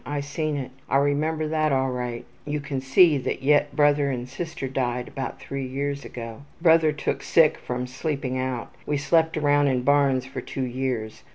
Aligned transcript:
I 0.03 0.19
seen 0.21 0.57
it. 0.57 0.71
I 0.89 0.97
remember 0.97 1.47
that 1.49 1.71
all 1.71 1.91
right. 1.91 2.25
I 2.47 2.57
can 2.57 2.81
see 2.81 3.19
that 3.19 3.43
yet 3.43 3.75
Brother 3.75 4.09
and 4.09 4.27
sister 4.27 4.67
died 4.67 5.07
about 5.07 5.39
3 5.39 5.63
years 5.63 6.03
ago. 6.03 6.41
Brother 6.59 6.91
took 6.91 7.21
sick 7.21 7.59
from 7.59 7.85
sleeping 7.85 8.39
out. 8.39 8.73
We 8.87 8.97
slept 8.97 9.37
around 9.37 9.67
in 9.67 9.83
barns 9.83 10.25
for 10.25 10.41
2 10.41 10.63
years. 10.63 11.21